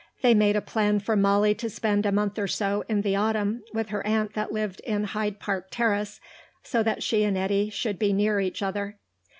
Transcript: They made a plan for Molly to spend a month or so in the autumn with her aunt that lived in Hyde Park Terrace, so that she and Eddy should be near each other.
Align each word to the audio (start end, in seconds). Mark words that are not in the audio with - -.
They 0.23 0.33
made 0.33 0.55
a 0.55 0.61
plan 0.61 0.99
for 0.99 1.15
Molly 1.15 1.53
to 1.53 1.69
spend 1.69 2.07
a 2.07 2.11
month 2.11 2.39
or 2.39 2.47
so 2.47 2.83
in 2.89 3.01
the 3.03 3.15
autumn 3.15 3.61
with 3.71 3.89
her 3.89 4.03
aunt 4.03 4.33
that 4.33 4.51
lived 4.51 4.79
in 4.79 5.03
Hyde 5.03 5.37
Park 5.39 5.67
Terrace, 5.69 6.19
so 6.63 6.81
that 6.81 7.03
she 7.03 7.23
and 7.23 7.37
Eddy 7.37 7.69
should 7.69 7.99
be 7.99 8.11
near 8.11 8.39
each 8.39 8.63
other. 8.63 8.97